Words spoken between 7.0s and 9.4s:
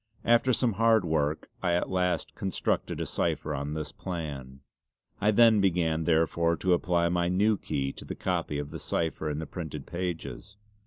my new key to the copy of the cipher in